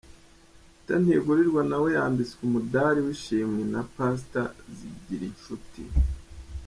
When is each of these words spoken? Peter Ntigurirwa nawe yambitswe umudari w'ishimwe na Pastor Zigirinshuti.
Peter 0.73 0.95
Ntigurirwa 1.03 1.61
nawe 1.69 1.87
yambitswe 1.97 2.39
umudari 2.47 2.99
w'ishimwe 3.05 3.61
na 3.73 3.81
Pastor 3.93 4.47
Zigirinshuti. 4.75 5.81